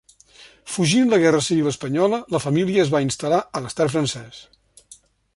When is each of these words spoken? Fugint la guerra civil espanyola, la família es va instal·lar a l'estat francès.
Fugint 0.75 1.11
la 1.13 1.17
guerra 1.23 1.41
civil 1.47 1.67
espanyola, 1.71 2.19
la 2.35 2.41
família 2.45 2.85
es 2.87 2.89
va 2.95 3.01
instal·lar 3.07 3.41
a 3.59 3.61
l'estat 3.65 3.93
francès. 3.97 4.41